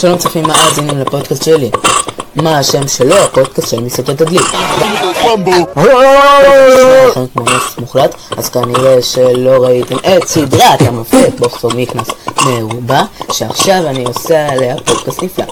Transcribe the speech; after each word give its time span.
שלום 0.00 0.18
צופים 0.18 0.44
מאזינים 0.46 0.98
לפודקאסט 0.98 1.44
שלי. 1.44 1.70
מה 2.36 2.58
השם 2.58 2.88
שלו? 2.88 3.16
הפודקאסט 3.16 3.68
של 3.68 3.80
מסעדות 3.80 4.16
תדליק. 4.18 4.42
כמו 7.32 7.44
נס 7.44 7.78
מוחלט, 7.78 8.14
אז 8.36 8.48
כנראה 8.48 9.02
שלא 9.02 9.64
ראיתם 9.64 9.96
את 9.96 10.28
סדרת 10.28 10.82
המופת 10.82 11.32
בוקסור 11.38 11.70
מיקנס 11.74 12.08
מרובה, 12.46 13.02
שעכשיו 13.32 13.86
אני 13.86 14.04
עושה 14.04 14.48
עליה 14.48 14.76
פודקאסט 14.76 15.22
נפלא. 15.22 15.44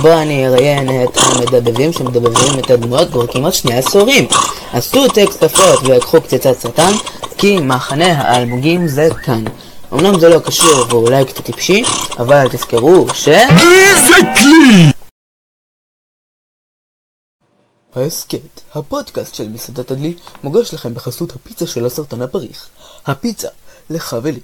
בו 0.00 0.12
אני 0.12 0.46
אראיין 0.46 1.04
את 1.04 1.18
המדבבים 1.22 1.92
שמדבבים 1.92 2.58
את 2.58 2.70
הדמויות 2.70 3.10
כבר 3.10 3.26
כמעט 3.26 3.54
שני 3.54 3.74
עשורים. 3.74 4.26
עשו 4.72 5.08
טקסט 5.08 5.42
הפות 5.42 5.78
ויקחו 5.82 6.20
קציצת 6.20 6.60
סרטן, 6.60 6.92
כי 7.38 7.58
מחנה 7.60 8.22
האלמוגים 8.22 8.88
זה 8.88 9.08
כאן. 9.22 9.44
אמנם 9.92 10.20
זה 10.20 10.28
לא 10.28 10.38
קשור 10.38 10.86
ואולי 10.88 11.24
קצת 11.24 11.44
טיפשי, 11.44 11.82
אבל 12.18 12.48
תזכרו 12.52 13.06
ש... 13.14 13.28
איזה 13.28 14.16
כלי! 14.34 14.92
ההסכת, 17.96 18.60
הפודקאסט 18.74 19.34
של 19.34 19.48
מסעדת 19.48 19.90
הדלי, 19.90 20.14
מוגש 20.44 20.74
לכם 20.74 20.94
בחסות 20.94 21.32
הפיצה 21.34 21.66
של 21.66 21.86
הסרטן 21.86 22.22
הפריך. 22.22 22.68
הפיצה, 23.06 23.48
לך 23.90 24.16
ולי. 24.22 24.40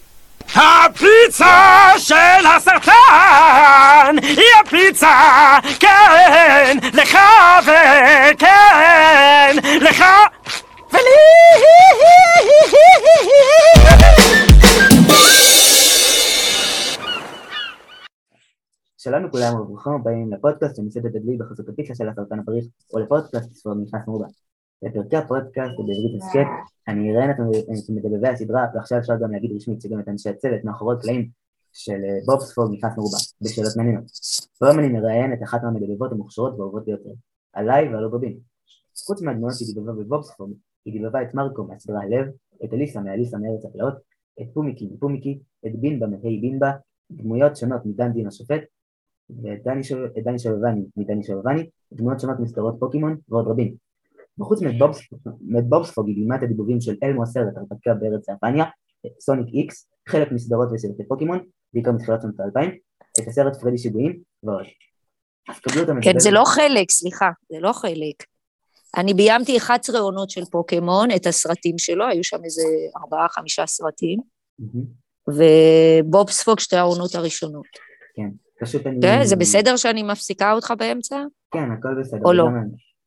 הפיצה 0.55 1.91
של 1.99 2.47
הסרטן 2.57 4.17
היא 4.23 4.47
הפיצה, 4.65 5.59
כן, 5.81 6.79
לך 6.95 7.19
וכן, 7.63 9.57
לך 9.81 10.05
ולי! 10.93 11.03
שלום 19.05 19.25
לכולם 19.25 19.61
וברוכים 19.61 19.93
הבאים 19.93 20.33
לפודקאסט 20.33 20.77
של 20.77 20.83
מסעדת 20.83 21.15
הדלי 21.15 21.37
בחסות 21.37 21.69
הפיצה 21.69 21.95
של 21.95 22.09
הסרטן 22.09 22.39
הפריך, 22.39 22.65
או 22.93 22.99
לפודקאסט 22.99 23.53
ספורט 23.53 23.77
נכנס 23.83 24.03
מרובה. 24.09 24.27
בפרקי 24.83 25.17
הפודקאסט 25.17 25.79
ובעברית 25.79 26.23
הסכת, 26.23 26.47
אני 26.89 27.13
אראיין 27.13 27.31
את 27.31 27.37
מדבבי 27.89 28.29
הסדרה, 28.29 28.67
ועכשיו 28.75 28.99
אפשר 28.99 29.13
גם 29.23 29.33
להגיד 29.33 29.51
רשמית 29.57 29.81
שגם 29.81 30.01
את 30.01 30.09
אנשי 30.09 30.29
הצוות 30.29 30.65
מאחורי 30.65 30.97
קלעים 31.01 31.29
של 31.73 32.01
בובספורד 32.27 32.71
נכנס 32.73 32.93
מרובה, 32.97 33.17
בשאלות 33.41 33.77
מעניינות. 33.77 34.05
והיום 34.61 34.79
אני 34.79 34.89
מראיין 34.89 35.33
את 35.33 35.43
אחת 35.43 35.63
מהמדבבות 35.63 36.13
המוכשרות 36.13 36.55
והאהובות 36.55 36.85
ביותר, 36.85 37.11
עליי 37.53 37.95
ועל 37.95 38.05
רבים. 38.05 38.39
חוץ 39.07 39.23
מהדמויות 39.23 39.57
שהיא 39.57 39.75
דיבבה 39.75 39.93
בבובספורד, 39.93 40.51
היא 40.85 40.93
דיבבה 40.93 41.23
את 41.23 41.35
מרקו 41.35 41.65
מהסדרה 41.65 42.03
הלב, 42.03 42.27
את 42.65 42.73
אליסה 42.73 43.01
מאליסה 43.01 43.39
מארץ 43.39 43.65
הפלאות, 43.65 43.95
את 44.41 44.47
פומיקי 44.55 44.89
מפומיקי, 44.93 45.39
את 45.67 45.81
בינבה 45.81 46.07
מהי 46.07 46.41
בינבה, 46.41 46.71
דמויות 47.11 47.57
שונות 47.57 47.87
מדן 47.87 48.13
דין 48.13 48.27
השופט, 48.27 48.63
ואת 49.31 49.63
דני 50.25 50.39
שובבני 50.39 50.83
מדני 50.97 51.25
שובבני, 51.25 51.67
דמויות 51.93 52.21
שונות 52.21 52.41
מסדרות 52.41 52.75
פוקימון 52.79 53.17
ועוד 53.29 53.49
רבים. 53.49 53.75
וחוץ 54.41 54.61
מבובספוג 55.41 56.09
היא 56.09 56.17
בימת 56.17 56.43
הדיבובים 56.43 56.81
של 56.81 56.97
אלמו 57.03 57.23
הסרט 57.23 57.57
הרפתקה 57.57 57.95
בארץ 57.95 58.29
יפניה, 58.29 58.65
סוניק 59.21 59.55
איקס, 59.55 59.89
חלק 60.09 60.33
מסדרות 60.33 60.69
וסרטי 60.75 61.09
פוקימון, 61.09 61.39
בעיקר 61.75 61.93
מתחילת 61.93 62.23
שנות 62.23 62.41
האלפיים, 62.41 62.71
את 63.21 63.29
הסרט 63.29 63.57
פרדי 63.61 63.79
שיגועים 63.79 64.21
ועוד. 64.43 64.65
אז 65.49 65.59
קבלו 65.61 65.83
את 65.83 65.89
המדבר. 65.89 66.13
כן, 66.13 66.19
זה 66.19 66.31
לא 66.31 66.43
חלק, 66.47 66.91
סליחה, 66.91 67.31
זה 67.53 67.61
לא 67.61 67.73
חלק. 67.73 68.25
אני 68.97 69.15
ביימתי 69.15 69.57
11 69.57 70.01
עונות 70.01 70.31
של 70.31 70.45
פוקימון, 70.45 71.09
את 71.17 71.27
הסרטים 71.27 71.79
שלו, 71.79 72.07
היו 72.07 72.25
שם 72.25 72.45
איזה 72.45 72.63
ארבעה, 72.97 73.29
חמישה 73.29 73.67
סרטים, 73.67 74.21
ובובספוג 75.29 76.61
שתי 76.61 76.77
העונות 76.77 77.15
הראשונות. 77.15 77.67
כן. 78.15 78.29
פשוט 78.63 78.87
אני... 78.87 79.01
כן, 79.03 79.21
זה 79.25 79.37
בסדר 79.37 79.77
שאני 79.77 80.03
מפסיקה 80.03 80.53
אותך 80.53 80.75
באמצע? 80.79 81.25
כן, 81.51 81.71
הכל 81.71 82.01
בסדר. 82.01 82.21
או 82.25 82.33
לא? 82.33 82.47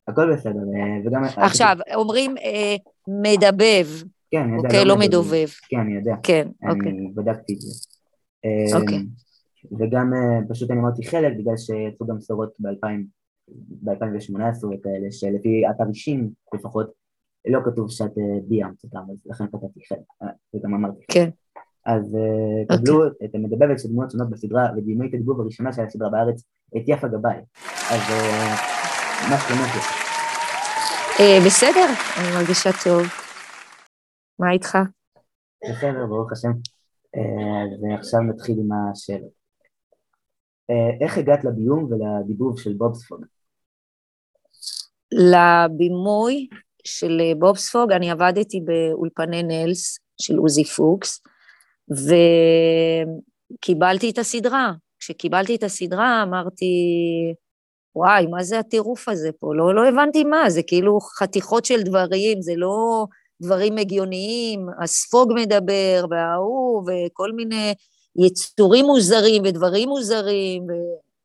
הכל 0.08 0.34
בסדר, 0.34 0.52
אה, 0.52 1.06
וגם... 1.06 1.23
עכשיו, 1.38 1.78
אומרים 1.95 2.38
אה, 2.38 2.75
מדבב. 3.08 3.88
כן, 4.32 4.42
אני 4.42 4.55
יודע. 4.55 4.67
אוקיי, 4.67 4.86
לא 4.86 4.98
מדובב. 4.98 5.48
כן, 5.70 5.80
אני 5.80 5.95
יודע. 5.95 6.15
כן, 6.23 6.48
אוקיי. 6.70 6.92
אני 6.92 7.11
בדקתי 7.15 7.54
את 7.54 7.61
זה. 7.61 7.88
אוקיי. 8.77 8.99
וגם 9.80 10.11
פשוט 10.49 10.71
אני 10.71 10.80
אמרתי 10.80 11.08
חלק, 11.08 11.33
בגלל 11.38 11.58
שיצאו 11.58 12.08
גם 12.08 12.21
סדרות 12.21 12.54
ב-2018 12.60 14.65
וכאלה, 14.65 15.11
שלפי 15.11 15.64
אתר 15.70 15.83
אישים 15.89 16.30
לפחות, 16.54 16.92
לא 17.48 17.60
כתוב 17.65 17.92
שאת 17.92 18.11
ביימת 18.48 18.83
אותם, 18.83 19.04
אז 19.11 19.17
לכן 19.26 19.45
כתבתי 19.48 19.80
חלק, 19.89 20.30
וגם 20.55 20.73
אמרתי 20.73 20.98
חלק. 20.98 21.11
כן. 21.11 21.30
אז 21.85 22.15
uh, 22.15 22.77
קבלו 22.77 23.07
okay. 23.07 23.25
את 23.25 23.35
המדבבת 23.35 23.79
של 23.79 23.87
דמויות 23.87 24.11
שונות 24.11 24.29
בסדרה 24.29 24.67
ודימי 24.77 25.09
את 25.09 25.13
הדיבוב 25.13 25.41
הראשונה 25.41 25.73
של 25.73 25.81
הסדרה 25.81 26.09
בארץ, 26.09 26.43
את 26.77 26.83
יפה 26.87 27.07
גבאי. 27.07 27.37
אז 27.91 28.01
uh, 28.01 29.29
מה 29.29 29.37
שלומך? 29.39 29.75
Uh, 31.17 31.45
בסדר, 31.45 31.87
אני 32.19 32.35
מרגישה 32.35 32.69
טוב. 32.83 33.03
מה 34.39 34.51
איתך? 34.51 34.77
בסדר, 35.63 36.05
ברוך 36.05 36.31
השם. 36.31 36.51
Uh, 37.15 37.19
ועכשיו 37.81 38.19
נתחיל 38.19 38.55
עם 38.59 38.69
השאלות. 38.71 39.45
איך 41.02 41.17
הגעת 41.17 41.43
לביום 41.43 41.89
ולדיבוב 41.91 42.59
של 42.59 42.73
בובספוג? 42.73 43.25
לבימוי 45.11 46.47
של 46.83 47.21
בובספוג, 47.39 47.91
אני 47.91 48.11
עבדתי 48.11 48.61
באולפני 48.65 49.43
נלס 49.43 49.99
של 50.21 50.37
עוזי 50.37 50.63
פוקס, 50.63 51.21
וקיבלתי 53.61 54.09
את 54.09 54.17
הסדרה. 54.17 54.71
כשקיבלתי 54.99 55.55
את 55.55 55.63
הסדרה 55.63 56.23
אמרתי, 56.23 56.65
וואי, 57.95 58.25
מה 58.27 58.43
זה 58.43 58.59
הטירוף 58.59 59.09
הזה 59.09 59.29
פה? 59.39 59.55
לא, 59.55 59.75
לא 59.75 59.87
הבנתי 59.87 60.23
מה, 60.23 60.49
זה 60.49 60.61
כאילו 60.63 60.99
חתיכות 60.99 61.65
של 61.65 61.81
דברים, 61.81 62.41
זה 62.41 62.53
לא 62.55 63.05
דברים 63.41 63.77
הגיוניים, 63.77 64.67
הספוג 64.83 65.33
מדבר, 65.35 66.05
וההוא, 66.09 66.83
וכל 66.87 67.31
מיני 67.31 67.73
יצורים 68.25 68.85
מוזרים 68.85 69.43
ודברים 69.45 69.89
מוזרים, 69.89 70.63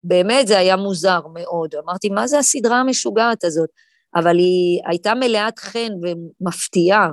ובאמת 0.05 0.47
זה 0.47 0.59
היה 0.59 0.77
מוזר 0.77 1.21
מאוד. 1.35 1.75
אמרתי, 1.85 2.09
מה 2.09 2.27
זה 2.27 2.39
הסדרה 2.39 2.77
המשוגעת 2.81 3.45
הזאת? 3.45 3.69
אבל 4.15 4.39
היא 4.39 4.81
הייתה 4.87 5.15
מלאת 5.15 5.59
חן 5.59 5.93
ומפתיעה. 6.03 7.09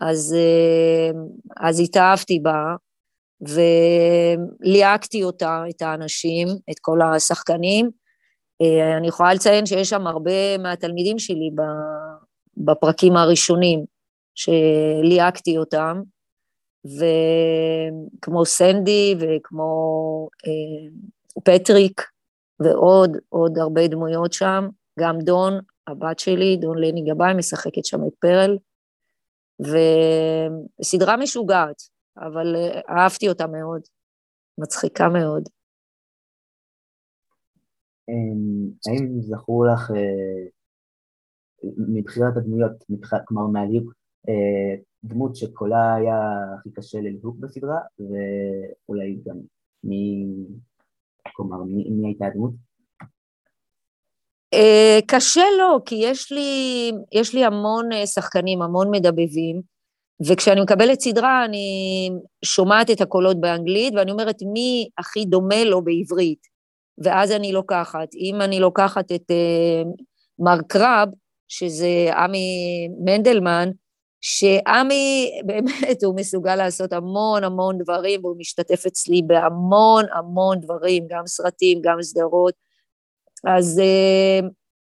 אז, 0.00 0.34
אה, 0.38 1.10
אז 1.56 1.80
התאהבתי 1.80 2.40
בה, 2.40 2.74
וליהקתי 3.40 5.24
אותה, 5.24 5.64
את 5.70 5.82
האנשים, 5.82 6.48
את 6.70 6.78
כל 6.80 7.02
השחקנים. 7.02 7.90
אה, 8.62 8.96
אני 8.96 9.08
יכולה 9.08 9.34
לציין 9.34 9.66
שיש 9.66 9.88
שם 9.90 10.06
הרבה 10.06 10.58
מהתלמידים 10.58 11.18
שלי 11.18 11.50
בפרקים 12.56 13.16
הראשונים, 13.16 13.84
שליהקתי 14.34 15.58
אותם, 15.58 16.02
וכמו 16.84 18.46
סנדי 18.46 19.14
וכמו 19.20 20.28
אה, 20.46 20.88
פטריק 21.44 22.02
ועוד, 22.60 23.16
עוד 23.28 23.58
הרבה 23.58 23.86
דמויות 23.86 24.32
שם, 24.32 24.68
גם 25.00 25.18
דון, 25.18 25.60
הבת 25.86 26.18
שלי, 26.18 26.56
דון 26.56 26.78
לני 26.78 27.02
גבאי, 27.02 27.34
משחקת 27.34 27.84
שם 27.84 27.98
את 28.06 28.12
פרל. 28.20 28.56
וסדרה 29.60 31.16
משוגעת, 31.16 31.82
אבל 32.16 32.56
אה, 32.56 32.80
אהבתי 32.88 33.28
אותה 33.28 33.46
מאוד, 33.46 33.82
מצחיקה 34.58 35.08
מאוד. 35.08 35.48
אמ, 38.08 38.70
האם 38.88 39.20
זכור 39.20 39.66
לך 39.66 39.90
אה, 39.90 40.46
מבחירת 41.94 42.36
הדמויות, 42.36 42.72
כלומר 43.26 43.46
מהליהוק, 43.46 43.92
אה, 44.28 44.82
דמות 45.04 45.36
שקולה 45.36 45.94
היה 45.94 46.16
הכי 46.58 46.70
קשה 46.70 46.98
לליהוק 46.98 47.36
בסדרה, 47.40 47.78
ואולי 47.98 49.18
גם 49.26 49.36
מי, 49.84 50.26
כלומר, 51.32 51.62
מי 51.64 52.06
הייתה 52.06 52.26
הדמות? 52.26 52.63
אה, 54.54 54.98
קשה 55.06 55.44
לא, 55.58 55.78
כי 55.86 55.94
יש 55.94 56.32
לי, 56.32 56.92
יש 57.12 57.34
לי 57.34 57.44
המון 57.44 57.92
אה, 57.92 58.06
שחקנים, 58.06 58.62
המון 58.62 58.90
מדבבים, 58.90 59.60
וכשאני 60.26 60.60
מקבלת 60.60 61.00
סדרה 61.00 61.44
אני 61.44 62.10
שומעת 62.44 62.90
את 62.90 63.00
הקולות 63.00 63.40
באנגלית 63.40 63.94
ואני 63.94 64.12
אומרת 64.12 64.36
מי 64.52 64.88
הכי 64.98 65.24
דומה 65.24 65.64
לו 65.64 65.84
בעברית, 65.84 66.46
ואז 67.04 67.32
אני 67.32 67.52
לוקחת. 67.52 68.08
אם 68.14 68.40
אני 68.40 68.60
לוקחת 68.60 69.12
את 69.12 69.30
uh, 69.30 70.04
מר 70.38 70.58
קרב, 70.68 71.08
שזה 71.48 72.10
עמי 72.16 72.48
מנדלמן, 73.04 73.70
שעמי 74.20 75.30
באמת 75.46 76.02
הוא 76.04 76.16
מסוגל 76.16 76.56
לעשות 76.56 76.92
המון 76.92 77.44
המון 77.44 77.78
דברים 77.78 78.24
והוא 78.24 78.36
משתתף 78.38 78.86
אצלי 78.86 79.22
בהמון 79.26 80.04
המון 80.12 80.60
דברים, 80.60 81.06
גם 81.10 81.26
סרטים, 81.26 81.78
גם 81.82 82.02
סדרות. 82.02 82.54
אז, 83.46 83.78
אה, 83.78 84.48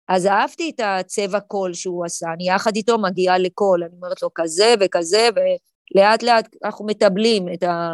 אז 0.07 0.25
אהבתי 0.25 0.71
את 0.75 0.79
הצבע 0.83 1.39
קול 1.39 1.73
שהוא 1.73 2.05
עשה, 2.05 2.27
אני 2.33 2.49
יחד 2.49 2.75
איתו 2.75 2.97
מגיעה 2.97 3.37
לקול, 3.37 3.83
אני 3.83 3.95
אומרת 3.95 4.21
לו 4.21 4.29
כזה 4.35 4.73
וכזה, 4.79 5.29
ולאט 5.35 6.23
לאט 6.23 6.55
אנחנו 6.63 6.85
מטבלים 6.85 7.53
את, 7.53 7.63
ה, 7.63 7.89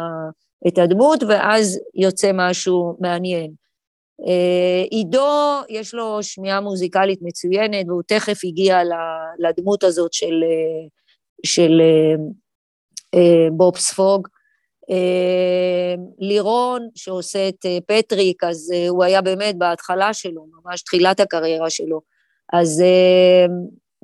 את 0.68 0.78
הדמות, 0.78 1.22
ואז 1.22 1.80
יוצא 1.94 2.30
משהו 2.34 2.96
מעניין. 3.00 3.52
אה, 4.26 4.84
עידו, 4.90 5.60
יש 5.68 5.94
לו 5.94 6.22
שמיעה 6.22 6.60
מוזיקלית 6.60 7.18
מצוינת, 7.22 7.86
והוא 7.88 8.02
תכף 8.06 8.38
הגיע 8.44 8.78
לדמות 9.38 9.84
הזאת 9.84 10.12
של, 10.12 10.44
אה, 10.44 10.88
של 11.46 11.82
בוב 13.52 13.76
ספוג. 13.78 14.28
לירון, 16.18 16.88
שעושה 16.94 17.48
את 17.48 17.66
פטריק, 17.86 18.44
אז 18.44 18.72
הוא 18.88 19.04
היה 19.04 19.22
באמת 19.22 19.58
בהתחלה 19.58 20.14
שלו, 20.14 20.46
ממש 20.64 20.82
תחילת 20.82 21.20
הקריירה 21.20 21.70
שלו. 21.70 22.00
אז 22.52 22.82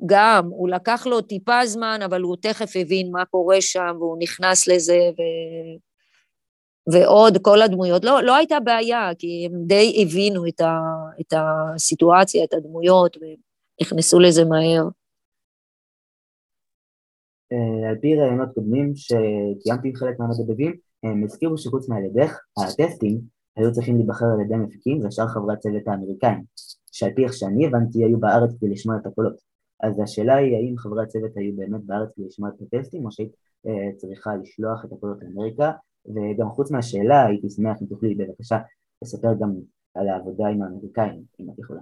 גם, 0.05 0.49
הוא 0.49 0.69
לקח 0.69 1.07
לו 1.07 1.21
טיפה 1.21 1.65
זמן, 1.65 1.99
אבל 2.05 2.21
הוא 2.21 2.35
תכף 2.41 2.71
הבין 2.75 3.11
מה 3.11 3.25
קורה 3.25 3.61
שם, 3.61 3.95
והוא 3.99 4.17
נכנס 4.19 4.67
לזה, 4.67 4.99
ו... 5.17 5.21
ועוד 6.91 7.37
כל 7.41 7.61
הדמויות. 7.61 8.05
לא, 8.05 8.23
לא 8.23 8.35
הייתה 8.35 8.59
בעיה, 8.59 9.09
כי 9.19 9.45
הם 9.45 9.51
די 9.65 10.01
הבינו 10.01 10.47
את, 10.47 10.61
ה, 10.61 10.79
את 11.21 11.33
הסיטואציה, 11.37 12.43
את 12.43 12.53
הדמויות, 12.53 13.17
ונכנסו 13.81 14.19
לזה 14.19 14.45
מהר. 14.45 14.83
אה, 17.51 17.89
על 17.89 17.97
פי 18.01 18.15
ראיונות 18.15 18.49
קודמים 18.55 18.95
שקיימתי 18.95 19.87
עם 19.87 19.95
חלק 19.95 20.19
מהמדבבים, 20.19 20.75
הם 21.03 21.23
הזכירו 21.23 21.57
שחוץ 21.57 21.89
מעל 21.89 22.03
ידך, 22.05 22.39
הטסטים 22.57 23.21
היו 23.55 23.71
צריכים 23.71 23.95
להיבחר 23.95 24.25
על 24.25 24.41
ידי 24.41 24.55
מפיקים 24.55 25.05
ושאר 25.05 25.27
חברי 25.27 25.53
הצוות 25.53 25.87
האמריקאים, 25.87 26.43
שעל 26.91 27.11
פי 27.15 27.23
איך 27.23 27.33
שאני 27.33 27.65
הבנתי 27.65 28.03
היו 28.03 28.19
בארץ 28.19 28.51
כדי 28.59 28.69
לשמוע 28.69 28.97
את 28.97 29.05
הקולות. 29.05 29.35
אז 29.83 29.99
השאלה 29.99 30.35
היא 30.35 30.55
האם 30.55 30.77
חברי 30.77 31.03
הצוות 31.03 31.37
היו 31.37 31.55
באמת 31.55 31.83
בארץ 31.85 32.09
כדי 32.15 32.25
לשמוע 32.25 32.49
את 32.49 32.61
הטסטים 32.61 33.05
או 33.05 33.11
שהיית 33.11 33.31
אה, 33.67 33.97
צריכה 33.97 34.35
לשלוח 34.35 34.85
את 34.85 34.91
הקולות 34.91 35.17
לאמריקה 35.21 35.71
וגם 36.05 36.49
חוץ 36.49 36.71
מהשאלה 36.71 37.25
הייתי 37.25 37.49
שמח 37.49 37.77
אם 37.81 37.87
תוכלי 37.87 38.15
בבקשה 38.15 38.57
לספר 39.01 39.33
גם 39.39 39.53
על 39.95 40.09
העבודה 40.09 40.47
עם 40.47 40.61
האמריקאים 40.61 41.23
אם 41.39 41.49
את 41.53 41.59
יכולה. 41.59 41.81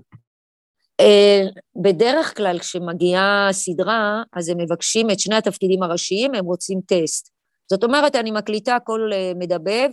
אה, 1.00 1.42
בדרך 1.84 2.38
כלל 2.38 2.60
כשמגיעה 2.60 3.50
סדרה 3.52 4.24
אז 4.34 4.50
הם 4.50 4.58
מבקשים 4.58 5.12
את 5.12 5.20
שני 5.20 5.36
התפקידים 5.36 5.84
הראשיים 5.84 6.36
הם 6.36 6.46
רוצים 6.46 6.80
טסט 6.88 7.30
זאת 7.70 7.84
אומרת 7.84 8.16
אני 8.16 8.32
מקליטה 8.32 8.78
כל 8.84 9.10
אה, 9.14 9.32
מדבב 9.36 9.90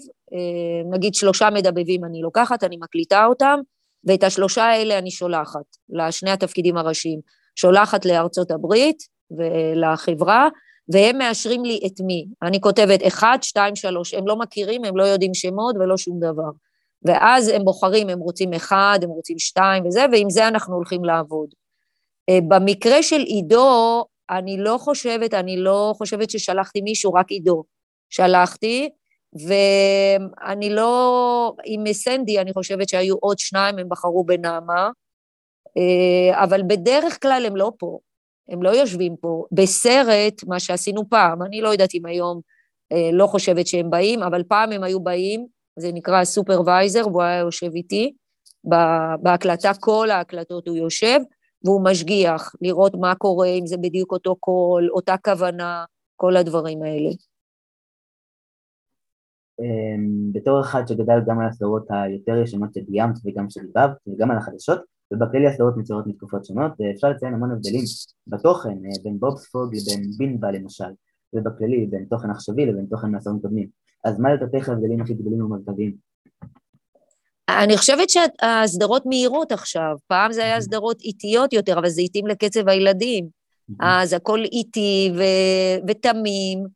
נגיד 0.93 1.15
שלושה 1.15 1.51
מדבבים 1.51 2.05
אני 2.05 2.21
לוקחת 2.23 2.65
אני 2.65 2.77
מקליטה 2.77 3.27
אותם 3.27 3.59
ואת 4.05 4.25
השלושה 4.25 4.65
האלה 4.65 4.99
אני 4.99 5.11
שולחת 5.11 5.65
לשני 5.89 6.31
התפקידים 6.31 6.77
הראשיים 6.77 7.21
שולחת 7.57 8.05
לארצות 8.05 8.51
הברית 8.51 9.03
ולחברה, 9.31 10.49
והם 10.93 11.19
מאשרים 11.19 11.65
לי 11.65 11.81
את 11.87 12.01
מי. 12.01 12.27
אני 12.43 12.61
כותבת 12.61 13.07
אחד, 13.07 13.39
שתיים, 13.43 13.77
שלוש, 13.77 14.15
הם 14.15 14.27
לא 14.27 14.37
מכירים, 14.37 14.85
הם 14.85 14.97
לא 14.97 15.03
יודעים 15.03 15.35
שמות 15.35 15.77
ולא 15.81 15.97
שום 15.97 16.21
דבר. 16.21 16.51
ואז 17.05 17.49
הם 17.49 17.65
בוחרים, 17.65 18.09
הם 18.09 18.19
רוצים 18.19 18.53
אחד, 18.53 18.99
הם 19.03 19.11
רוצים 19.11 19.39
שתיים 19.39 19.87
וזה, 19.87 20.07
ועם 20.13 20.31
זה 20.31 20.49
אנחנו 20.49 20.75
הולכים 20.75 21.05
לעבוד. 21.05 21.49
אה, 22.29 22.39
במקרה 22.49 23.03
של 23.03 23.21
עידו, 23.21 24.05
אני 24.31 24.57
לא 24.59 24.79
חושבת, 24.79 25.35
אני 25.35 25.57
לא 25.57 25.93
חושבת 25.97 26.31
ששלחתי 26.31 26.81
מישהו, 26.81 27.13
רק 27.13 27.31
עידו. 27.31 27.65
שלחתי, 28.11 28.89
ואני 29.47 30.71
לא, 30.71 31.53
עם 31.65 31.93
סנדי, 31.93 32.41
אני 32.41 32.53
חושבת 32.53 32.89
שהיו 32.89 33.17
עוד 33.21 33.39
שניים, 33.39 33.79
הם 33.79 33.89
בחרו 33.89 34.25
בנעמה, 34.25 34.91
אה, 35.77 36.45
אבל 36.45 36.63
בדרך 36.67 37.23
כלל 37.23 37.45
הם 37.47 37.57
לא 37.57 37.73
פה, 37.79 37.99
הם 38.49 38.63
לא 38.63 38.71
יושבים 38.71 39.17
פה. 39.21 39.45
בסרט, 39.53 40.45
מה 40.47 40.61
שעשינו 40.61 41.09
פעם, 41.11 41.43
אני 41.43 41.61
לא 41.61 41.69
יודעת 41.69 41.95
אם 41.95 42.07
היום 42.07 42.41
אה, 42.93 43.11
לא 43.13 43.27
חושבת 43.27 43.67
שהם 43.67 43.91
באים, 43.91 44.23
אבל 44.23 44.43
פעם 44.49 44.73
הם 44.73 44.85
היו 44.85 45.01
באים, 45.01 45.47
זה 45.79 45.91
נקרא 45.93 46.25
supervisor, 46.25 47.09
והוא 47.09 47.23
היה 47.23 47.39
יושב 47.39 47.71
איתי, 47.75 48.13
בהקלטה, 49.23 49.71
כל 49.81 50.11
ההקלטות 50.11 50.69
הוא 50.69 50.77
יושב, 50.77 51.19
והוא 51.65 51.85
משגיח, 51.85 52.55
לראות 52.61 52.93
מה 53.01 53.15
קורה, 53.15 53.49
אם 53.49 53.67
זה 53.67 53.77
בדיוק 53.77 54.13
אותו 54.13 54.37
קול, 54.37 54.89
אותה 54.91 55.15
כוונה, 55.25 55.85
כל 56.17 56.37
הדברים 56.37 56.83
האלה. 56.83 57.11
אמ, 59.61 60.33
בתור 60.33 60.61
אחד 60.61 60.83
שגדל 60.89 61.19
גם 61.27 61.41
על 61.41 61.49
הסדרות 61.49 61.87
היותר 61.91 62.37
ישנות 62.37 62.75
שביימת 62.75 63.17
וגם 63.25 63.51
שדיבבת 63.51 63.97
וגם 64.07 64.31
על 64.31 64.37
החדשות, 64.37 64.81
ובכללי 65.13 65.47
הסדרות 65.47 65.77
מצוירות 65.77 66.07
מתקופות 66.07 66.45
שונות, 66.45 66.73
ואפשר 66.81 67.11
לציין 67.11 67.35
המון 67.35 67.51
הבדלים 67.51 67.85
בתוכן 68.27 68.71
אה, 68.71 69.03
בין 69.05 69.19
בובספוג 69.19 69.75
לבין 69.75 70.11
בינבה 70.19 70.51
למשל, 70.51 70.93
ובכללי 71.33 71.87
בין 71.87 72.05
תוכן 72.11 72.31
עכשווי 72.31 72.67
לבין 72.67 72.87
תוכן 72.91 73.11
מעשרים 73.11 73.39
קודמים. 73.41 73.69
אז 74.07 74.21
מה 74.21 74.35
לדעתך 74.35 74.69
ההבדלים 74.69 75.03
הכי 75.03 75.15
גדולים 75.15 75.45
ומרכזיים? 75.45 75.95
אני 77.49 77.77
חושבת 77.77 78.09
שהסדרות 78.11 79.07
מהירות 79.07 79.53
עכשיו, 79.53 79.97
פעם 80.07 80.33
זה 80.33 80.45
היה 80.45 80.61
סדרות 80.61 81.01
איטיות 81.01 81.53
יותר, 81.53 81.79
אבל 81.79 81.89
זה 81.89 82.01
איטים 82.01 82.27
לקצב 82.27 82.69
הילדים. 82.69 83.29
אז 83.81 84.13
הכל 84.13 84.45
איטי 84.45 85.13
ו- 85.17 85.89
ותמים, 85.89 86.67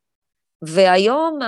והיום 0.63 1.39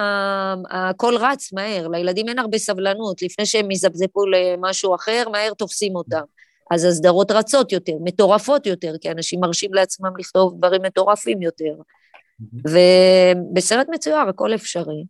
הכל 0.71 1.15
רץ 1.17 1.53
מהר, 1.53 1.89
לילדים 1.89 2.29
אין 2.29 2.39
הרבה 2.39 2.59
סבלנות, 2.59 3.23
לפני 3.23 3.47
שהם 3.47 3.71
יזפזפו 3.71 4.27
למשהו 4.27 4.95
אחר, 4.95 5.25
מהר 5.33 5.55
תופסים 5.55 5.97
אותם. 5.97 6.23
אז 6.71 6.85
הסדרות 6.85 7.31
רצות 7.31 7.73
יותר, 7.73 7.93
מטורפות 8.05 8.67
יותר, 8.67 8.95
כי 9.01 9.11
אנשים 9.11 9.41
מרשים 9.41 9.75
לעצמם 9.75 10.17
לכתוב 10.19 10.59
דברים 10.59 10.83
מטורפים 10.83 11.43
יותר. 11.43 11.75
ובסרט 12.65 13.87
מצויר 13.91 14.17
הכל 14.17 14.55
אפשרי. 14.55 15.05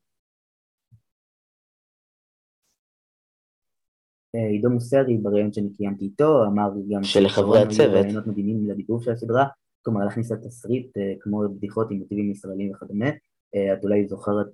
עידו 4.34 4.70
מוסרי, 4.70 5.16
בראיון 5.16 5.52
שאני 5.52 5.68
קיימתי 5.76 6.04
איתו, 6.04 6.44
אמר 6.44 6.70
גם 6.90 7.02
שלחברי 7.02 7.62
הצוות. 7.62 8.04
רעיונות 8.04 8.26
מדהימים 8.26 8.70
לדיבור 8.70 9.02
של 9.02 9.10
הסדרה, 9.10 9.46
כלומר 9.82 10.04
להכניס 10.04 10.32
לתסריט 10.32 10.96
אה, 10.96 11.12
כמו 11.20 11.42
בדיחות 11.56 11.90
עם 11.90 11.98
מוטיבים 11.98 12.30
ישראלים 12.30 12.72
וכדומה. 12.74 13.08
אה, 13.54 13.72
את 13.72 13.84
אולי 13.84 14.08
זוכרת 14.08 14.52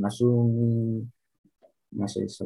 משהו 0.00 0.50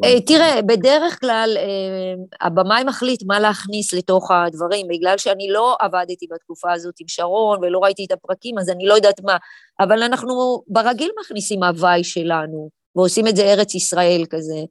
אה, 0.04 0.20
תראה, 0.20 0.62
בדרך 0.62 1.20
כלל 1.20 1.54
אה, 1.56 2.46
הבמאי 2.46 2.84
מחליט 2.84 3.22
מה 3.26 3.40
להכניס 3.40 3.94
לתוך 3.94 4.30
הדברים, 4.30 4.86
בגלל 4.88 5.18
שאני 5.18 5.48
לא 5.50 5.76
עבדתי 5.80 6.26
בתקופה 6.30 6.72
הזאת 6.72 6.94
עם 7.00 7.08
שרון 7.08 7.58
ולא 7.62 7.78
ראיתי 7.78 8.04
את 8.04 8.12
הפרקים, 8.12 8.58
אז 8.58 8.70
אני 8.70 8.86
לא 8.86 8.94
יודעת 8.94 9.20
מה, 9.20 9.36
אבל 9.80 10.02
אנחנו 10.02 10.62
ברגיל 10.68 11.10
מכניסים 11.20 11.62
הוואי 11.62 12.04
שלנו, 12.04 12.68
ועושים 12.96 13.26
את 13.28 13.36
זה 13.36 13.42
ארץ 13.42 13.74
ישראל 13.74 14.24
כזה. 14.30 14.64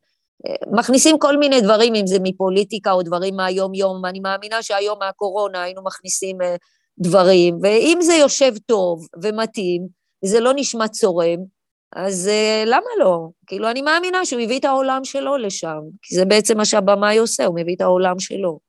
אה, 0.47 0.77
מכניסים 0.79 1.19
כל 1.19 1.37
מיני 1.37 1.61
דברים, 1.61 1.95
אם 1.95 2.07
זה 2.07 2.17
מפוליטיקה 2.23 2.91
או 2.91 3.03
דברים 3.03 3.35
מהיום-יום, 3.35 4.05
אני 4.05 4.19
מאמינה 4.19 4.63
שהיום 4.63 4.99
מהקורונה 4.99 5.63
היינו 5.63 5.83
מכניסים 5.83 6.37
דברים, 6.99 7.59
ואם 7.61 7.97
זה 8.01 8.13
יושב 8.13 8.51
טוב 8.65 9.07
ומתאים, 9.23 9.87
וזה 10.25 10.39
לא 10.39 10.51
נשמע 10.55 10.87
צורם, 10.87 11.39
אז 11.95 12.29
uh, 12.29 12.69
למה 12.69 12.87
לא? 12.99 13.29
כאילו, 13.47 13.71
אני 13.71 13.81
מאמינה 13.81 14.25
שהוא 14.25 14.41
הביא 14.41 14.59
את 14.59 14.65
העולם 14.65 15.03
שלו 15.03 15.37
לשם, 15.37 15.79
כי 16.01 16.15
זה 16.15 16.25
בעצם 16.25 16.57
מה 16.57 16.65
שהבמאי 16.65 17.17
עושה, 17.17 17.45
הוא 17.45 17.55
מביא 17.55 17.75
את 17.75 17.81
העולם 17.81 18.19
שלו. 18.19 18.59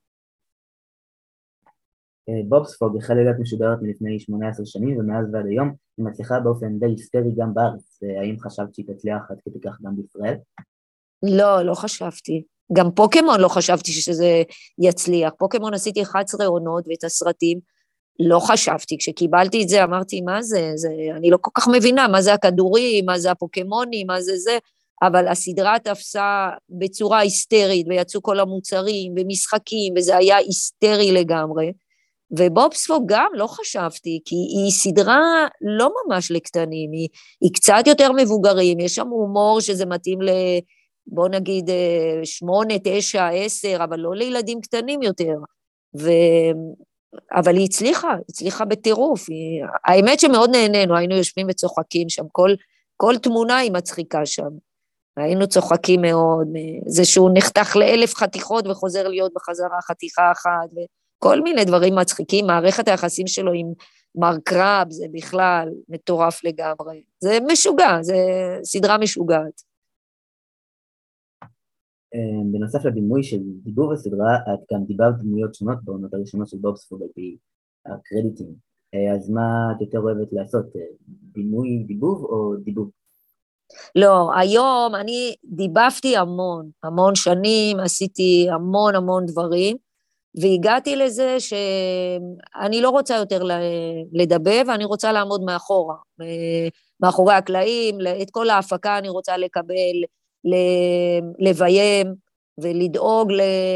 אה, 2.29 2.43
בובספוג 2.49 2.97
החל 2.97 3.15
להיות 3.15 3.37
משודרת 3.41 3.79
מלפני 3.83 4.21
18 4.21 4.67
שנים, 4.67 4.99
ומאז 4.99 5.27
ועד 5.33 5.47
היום 5.47 5.69
היא 5.99 6.07
מצליחה 6.07 6.41
באופן 6.41 6.79
די 6.79 6.87
היסטרי 6.87 7.35
גם 7.37 7.55
בארץ. 7.55 8.03
אה, 8.03 8.21
האם 8.21 8.37
חשבת 8.41 8.75
שהיא 8.75 8.87
תצליח 8.95 9.31
עד 9.31 9.37
כדי 9.45 9.61
כך 9.61 9.79
גם 9.83 9.97
בישראל? 9.97 10.37
לא, 11.23 11.63
לא 11.63 11.75
חשבתי. 11.75 12.43
גם 12.73 12.91
פוקימון 12.95 13.41
לא 13.41 13.49
חשבתי 13.49 13.93
שזה 13.93 14.43
יצליח. 14.79 15.33
פוקימון 15.39 15.75
עשיתי 15.75 16.03
11 16.03 16.47
עונות 16.47 16.85
ואת 16.89 17.05
הסרטים, 17.05 17.59
לא 18.21 18.39
חשבתי, 18.41 18.99
כשקיבלתי 18.99 19.63
את 19.63 19.69
זה 19.69 19.85
אמרתי, 19.85 20.21
מה 20.21 20.43
זה? 20.43 20.73
זה, 20.75 20.89
אני 21.17 21.31
לא 21.31 21.39
כל 21.41 21.51
כך 21.55 21.69
מבינה 21.69 22.09
מה 22.09 22.23
זה 22.23 22.33
הכדורים, 22.33 23.07
מה 23.07 23.19
זה 23.19 23.31
הפוקמונים, 23.31 24.07
מה 24.07 24.21
זה 24.21 24.37
זה, 24.37 24.59
אבל 25.03 25.29
הסדרה 25.29 25.79
תפסה 25.79 26.49
בצורה 26.71 27.19
היסטרית, 27.19 27.87
ויצאו 27.89 28.23
כל 28.23 28.41
המוצרים 28.41 29.15
ומשחקים, 29.17 29.95
וזה 29.97 30.17
היה 30.17 30.37
היסטרי 30.37 31.13
לגמרי. 31.13 31.73
ובובספוג 32.39 33.05
גם 33.07 33.29
לא 33.35 33.47
חשבתי, 33.47 34.21
כי 34.25 34.35
היא 34.35 34.71
סדרה 34.71 35.47
לא 35.61 35.91
ממש 36.07 36.31
לקטנים, 36.31 36.93
היא, 36.93 37.09
היא 37.41 37.51
קצת 37.55 37.83
יותר 37.87 38.13
מבוגרים, 38.13 38.81
יש 38.81 38.95
שם 38.95 39.07
הומור 39.07 39.61
שזה 39.61 39.87
מתאים 39.87 40.23
ל... 40.23 40.31
בוא 41.07 41.29
נגיד 41.29 41.71
אה, 41.71 42.21
שמונה, 42.25 42.75
תשע, 42.85 43.29
עשר, 43.29 43.77
אבל 43.85 44.01
לא 44.01 44.15
לילדים 44.15 44.61
קטנים 44.61 45.03
יותר. 45.03 45.35
ו... 45.99 46.11
אבל 47.33 47.57
היא 47.57 47.65
הצליחה, 47.65 48.15
הצליחה 48.29 48.65
בטירוף. 48.65 49.29
היא... 49.29 49.63
האמת 49.85 50.21
שמאוד 50.21 50.51
נהנינו, 50.51 50.97
היינו 50.97 51.15
יושבים 51.15 51.47
וצוחקים 51.51 52.09
שם, 52.09 52.25
כל, 52.33 52.51
כל 52.97 53.15
תמונה 53.23 53.57
היא 53.57 53.73
מצחיקה 53.73 54.27
שם. 54.27 54.49
היינו 55.17 55.47
צוחקים 55.47 56.01
מאוד, 56.01 56.49
זה 56.87 57.05
שהוא 57.05 57.31
נחתך 57.35 57.77
לאלף 57.77 58.15
חתיכות 58.15 58.67
וחוזר 58.67 59.09
להיות 59.09 59.33
בחזרה 59.35 59.79
חתיכה 59.83 60.33
אחת, 60.33 60.71
וכל 60.73 61.41
מיני 61.41 61.65
דברים 61.65 61.95
מצחיקים, 61.95 62.47
מערכת 62.47 62.89
היחסים 62.89 63.27
שלו 63.27 63.53
עם 63.53 63.73
מר 64.15 64.37
קרב 64.45 64.87
זה 64.91 65.07
בכלל 65.13 65.69
מטורף 65.89 66.45
לגמרי. 66.45 67.03
זה 67.21 67.39
משוגע, 67.53 67.99
זה 68.03 68.17
סדרה 68.65 68.99
משוגעת. 68.99 69.72
אה, 72.15 72.43
בנוסף 72.53 72.85
לבימוי 72.85 73.23
של 73.23 73.39
דיבוב 73.65 73.93
הסדרה, 73.93 74.37
את 74.37 74.73
גם 74.73 74.85
דיברת 74.85 75.19
דמויות 75.19 75.55
שונות 75.55 75.79
בעונות 75.85 76.15
הראשונות 76.15 76.49
של 76.49 76.57
בובספורד 76.61 77.03
על 77.03 77.09
פי 77.15 77.37
הקרדיטים. 77.87 78.55
אה, 78.95 79.15
אז 79.15 79.31
מה 79.31 79.73
את 79.77 79.81
יותר 79.81 79.99
אוהבת 79.99 80.33
לעשות, 80.33 80.67
אה, 80.77 80.81
בימוי 81.09 81.85
דיבוב 81.87 82.25
או 82.25 82.57
דיבוב? 82.65 82.91
לא, 83.97 84.31
היום 84.37 84.95
אני 84.95 85.35
דיבבתי 85.45 86.17
המון, 86.17 86.71
המון 86.83 87.15
שנים, 87.15 87.81
עשיתי 87.81 88.47
המון 88.51 88.95
המון 88.95 89.27
דברים, 89.27 89.77
והגעתי 90.41 90.97
לזה 90.97 91.37
שאני 91.41 92.81
לא 92.81 92.91
רוצה 92.91 93.17
יותר 93.17 93.43
לדבב, 94.13 94.65
אני 94.75 94.85
רוצה 94.85 95.13
לעמוד 95.13 95.43
מאחורה, 95.43 95.97
מאחורי 97.01 97.35
הקלעים, 97.35 97.99
את 98.23 98.31
כל 98.31 98.51
ההפקה 98.51 98.99
אני 98.99 99.09
רוצה 99.09 99.37
לקבל, 99.37 100.03
לביים 101.39 102.15
ולדאוג 102.63 103.33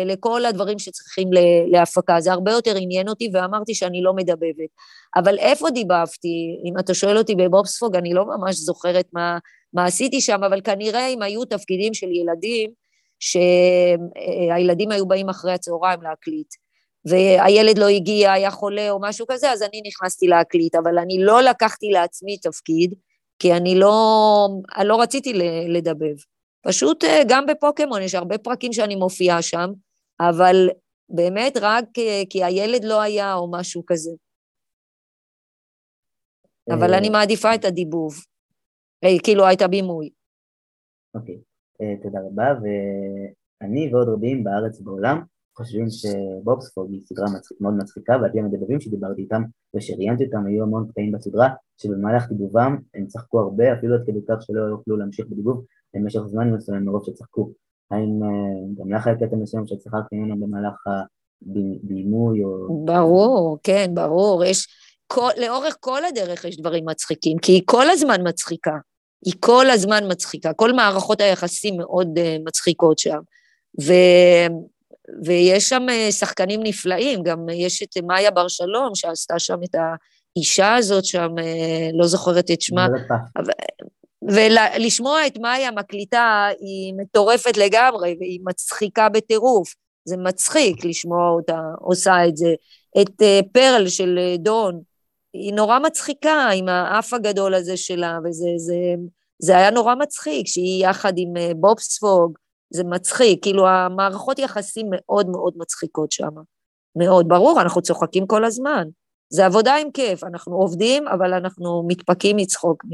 לכל 0.06 0.44
הדברים 0.44 0.78
שצריכים 0.78 1.30
להפקה. 1.70 2.20
זה 2.20 2.32
הרבה 2.32 2.52
יותר 2.52 2.76
עניין 2.76 3.08
אותי, 3.08 3.30
ואמרתי 3.32 3.74
שאני 3.74 4.02
לא 4.02 4.12
מדבבת. 4.14 4.70
אבל 5.16 5.38
איפה 5.38 5.70
דיבבתי? 5.70 6.60
אם 6.64 6.78
אתה 6.78 6.94
שואל 6.94 7.18
אותי 7.18 7.34
בבובספוג, 7.34 7.96
אני 7.96 8.14
לא 8.14 8.24
ממש 8.24 8.56
זוכרת 8.56 9.06
מה, 9.12 9.38
מה 9.72 9.84
עשיתי 9.84 10.20
שם, 10.20 10.44
אבל 10.44 10.60
כנראה 10.60 11.08
אם 11.08 11.22
היו 11.22 11.44
תפקידים 11.44 11.94
של 11.94 12.10
ילדים, 12.10 12.70
שהילדים 13.20 14.90
היו 14.90 15.06
באים 15.06 15.28
אחרי 15.28 15.52
הצהריים 15.52 16.02
להקליט, 16.02 16.48
והילד 17.04 17.78
לא 17.78 17.88
הגיע, 17.88 18.32
היה 18.32 18.50
חולה 18.50 18.90
או 18.90 18.98
משהו 19.00 19.26
כזה, 19.28 19.52
אז 19.52 19.62
אני 19.62 19.82
נכנסתי 19.86 20.26
להקליט, 20.26 20.74
אבל 20.74 20.98
אני 20.98 21.18
לא 21.20 21.42
לקחתי 21.42 21.86
לעצמי 21.86 22.38
תפקיד, 22.38 22.94
כי 23.38 23.52
אני 23.52 23.74
לא, 23.74 24.48
אני 24.76 24.88
לא 24.88 25.00
רציתי 25.00 25.32
לדבב. 25.68 26.16
פשוט 26.68 27.04
אה, 27.04 27.22
גם 27.28 27.46
בפוקימון 27.46 28.02
יש 28.02 28.14
הרבה 28.14 28.38
פרקים 28.38 28.72
שאני 28.72 28.96
מופיעה 28.96 29.42
שם, 29.42 29.70
אבל 30.20 30.56
באמת 31.08 31.52
רק 31.60 31.84
כי 32.30 32.44
הילד 32.44 32.84
לא 32.84 33.02
היה 33.02 33.34
או 33.34 33.50
משהו 33.50 33.82
כזה. 33.86 34.10
אבל 36.70 36.94
אני 36.94 37.06
אה, 37.06 37.12
מעדיפה 37.12 37.54
את 37.54 37.64
הדיבוב, 37.64 38.14
אה, 39.04 39.18
כאילו 39.24 39.44
את 39.52 39.62
הבימוי. 39.62 40.10
אוקיי, 41.14 41.38
תודה 42.02 42.18
רבה, 42.26 42.48
ואני 42.60 43.90
ועוד 43.92 44.08
רבים 44.08 44.44
בארץ 44.44 44.80
ובעולם 44.80 45.22
חושבים 45.56 45.86
שבובספוג 45.90 46.90
היא 46.90 47.02
סדרה 47.04 47.26
מצחיק, 47.36 47.60
מאוד 47.60 47.74
מצחיקה, 47.74 48.12
ועל 48.22 48.32
פי 48.32 48.38
המדבבים 48.38 48.80
שדיברתי 48.80 49.22
איתם 49.22 49.42
ושראיינתי 49.76 50.24
אותם, 50.24 50.46
היו 50.46 50.62
המון 50.62 50.88
קטעים 50.90 51.12
בסדרה, 51.12 51.48
שבמהלך 51.76 52.28
דיבובם 52.28 52.78
הם 52.94 53.06
צחקו 53.06 53.40
הרבה, 53.40 53.72
אפילו 53.72 53.94
עד 53.94 54.02
כדי 54.06 54.20
כך 54.28 54.42
שלא 54.42 54.60
יוכלו 54.60 54.96
להמשיך 54.96 55.26
בדיבוב 55.26 55.64
במשך 55.96 56.20
זמן 56.26 56.50
מסוים 56.50 56.84
מרוב 56.84 57.02
שצחקו. 57.06 57.50
האם 57.90 58.22
אה, 58.22 58.82
גם 58.84 58.94
לך 58.94 59.06
היה 59.06 59.16
קטע 59.16 59.36
מסוים 59.36 59.66
שצחקת 59.66 60.12
ממנו 60.12 60.46
במהלך 60.46 60.74
הבימוי 61.46 62.44
או... 62.44 62.84
ברור, 62.84 63.58
כן, 63.62 63.90
ברור. 63.94 64.44
יש... 64.44 64.66
כל, 65.06 65.30
לאורך 65.36 65.76
כל 65.80 66.04
הדרך 66.04 66.44
יש 66.44 66.56
דברים 66.56 66.84
מצחיקים, 66.86 67.38
כי 67.38 67.52
היא 67.52 67.62
כל 67.64 67.90
הזמן 67.90 68.28
מצחיקה. 68.28 68.76
היא 69.24 69.34
כל 69.40 69.70
הזמן 69.70 70.04
מצחיקה. 70.10 70.52
כל 70.52 70.72
מערכות 70.72 71.20
היחסים 71.20 71.76
מאוד 71.76 72.18
uh, 72.18 72.42
מצחיקות 72.44 72.98
שם. 72.98 73.18
ו... 73.82 73.92
ויש 75.24 75.68
שם 75.68 75.86
uh, 75.88 76.12
שחקנים 76.12 76.60
נפלאים, 76.62 77.22
גם 77.22 77.46
יש 77.52 77.82
את 77.82 78.02
מאיה 78.06 78.30
בר 78.30 78.48
שלום, 78.48 78.94
שעשתה 78.94 79.38
שם 79.38 79.58
את 79.64 79.74
האישה 80.36 80.74
הזאת 80.74 81.04
שם, 81.04 81.28
לא 81.98 82.06
זוכרת 82.06 82.50
את 82.50 82.60
שמה. 82.60 82.86
ולשמוע 84.22 85.26
את 85.26 85.38
מאיה 85.38 85.70
מקליטה 85.70 86.48
היא 86.60 86.94
מטורפת 86.96 87.56
לגמרי, 87.56 88.16
והיא 88.20 88.40
מצחיקה 88.44 89.08
בטירוף. 89.08 89.74
זה 90.04 90.16
מצחיק 90.16 90.84
לשמוע 90.84 91.30
אותה 91.30 91.60
עושה 91.80 92.26
את 92.28 92.36
זה. 92.36 92.54
את 93.02 93.22
אה, 93.22 93.40
פרל 93.52 93.88
של 93.88 94.18
אה, 94.18 94.36
דון, 94.36 94.80
היא 95.32 95.52
נורא 95.54 95.78
מצחיקה 95.78 96.48
עם 96.54 96.68
האף 96.68 97.14
הגדול 97.14 97.54
הזה 97.54 97.76
שלה, 97.76 98.18
וזה 98.24 98.48
זה, 98.56 98.74
זה 99.38 99.56
היה 99.56 99.70
נורא 99.70 99.94
מצחיק, 99.94 100.46
שהיא 100.46 100.86
יחד 100.86 101.12
עם 101.16 101.36
אה, 101.36 101.50
בובספוג, 101.56 102.38
זה 102.70 102.84
מצחיק, 102.84 103.42
כאילו 103.42 103.68
המערכות 103.68 104.38
יחסים 104.38 104.86
מאוד 104.90 105.28
מאוד 105.28 105.54
מצחיקות 105.56 106.12
שם. 106.12 106.30
מאוד, 106.96 107.28
ברור, 107.28 107.60
אנחנו 107.60 107.82
צוחקים 107.82 108.26
כל 108.26 108.44
הזמן. 108.44 108.88
זה 109.30 109.46
עבודה 109.46 109.76
עם 109.76 109.90
כיף, 109.90 110.24
אנחנו 110.24 110.56
עובדים, 110.56 111.08
אבל 111.08 111.34
אנחנו 111.34 111.84
מתפקים 111.88 112.36
מצחוק 112.36 112.84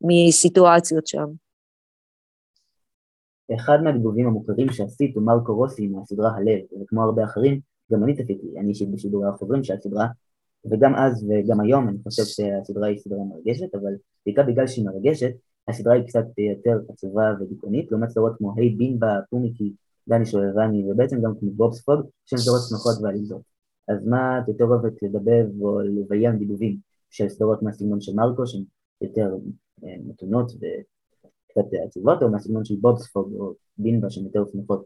מסיטואציות 0.00 1.06
שם. 1.06 1.26
אחד 3.54 3.78
מהדיבובים 3.84 4.26
המוכרים 4.26 4.72
שעשית 4.72 5.16
הוא 5.16 5.24
מרקו 5.24 5.56
רוסי 5.56 5.86
מהסדרה 5.86 6.36
הלב, 6.36 6.60
וכמו 6.82 7.02
הרבה 7.02 7.24
אחרים, 7.24 7.60
גם 7.92 8.04
אני 8.04 8.14
צפיתי, 8.14 8.58
אני 8.58 8.68
אישית 8.68 8.90
בשידורי 8.90 9.28
החוזרים 9.28 9.64
של 9.64 9.74
הסדרה, 9.74 10.06
וגם 10.70 10.94
אז 10.94 11.26
וגם 11.28 11.60
היום 11.60 11.88
אני 11.88 11.98
חושב 12.02 12.22
שהסדרה 12.24 12.86
היא 12.86 12.98
סדרה 12.98 13.18
מרגשת, 13.24 13.74
אבל 13.74 13.92
בעיקר 14.26 14.42
בגלל 14.42 14.66
שהיא 14.66 14.86
מרגשת, 14.86 15.30
הסדרה 15.68 15.94
היא 15.94 16.04
קצת 16.06 16.24
יותר 16.38 16.78
עצובה 16.88 17.32
ודיכאונית, 17.40 17.90
לעומת 17.90 18.08
סדרות 18.10 18.32
כמו 18.38 18.52
היי 18.56 18.70
בינבה, 18.70 19.18
פומיקי, 19.30 19.72
דני 20.08 20.26
שואבני, 20.26 20.92
ובעצם 20.92 21.22
גם 21.22 21.32
כמו 21.40 21.50
בובספוג, 21.50 22.00
שהן 22.26 22.38
סדרות 22.38 22.60
שמחות 22.68 23.02
ועליזות. 23.02 23.42
אז 23.88 24.06
מה 24.06 24.38
את 24.38 24.48
יותר 24.48 24.64
אוהבת 24.64 25.02
לדבב 25.02 25.46
או 25.60 25.80
לביים 25.80 26.38
דיבובים 26.38 26.76
של 27.10 27.28
סדרות 27.28 27.62
מהסגנון 27.62 28.00
של 28.00 28.12
מרקו, 28.14 28.46
שהן 28.46 28.62
יותר 29.00 29.34
מתונות 29.82 30.52
וקצת 30.52 31.70
עצובות, 31.86 32.22
או 32.22 32.30
מהסגנון 32.30 32.64
של 32.64 32.74
בובספוג 32.80 33.32
או 33.38 33.54
בינבה 33.78 34.10
שהן 34.10 34.24
יותר 34.24 34.42
שמחות? 34.52 34.84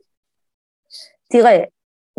תראה, 1.30 1.64